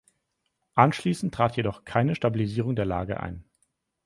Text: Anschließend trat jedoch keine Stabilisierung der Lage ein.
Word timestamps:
Anschließend 0.73 1.31
trat 1.31 1.57
jedoch 1.57 1.85
keine 1.85 2.15
Stabilisierung 2.15 2.75
der 2.75 2.85
Lage 2.85 3.19
ein. 3.19 3.43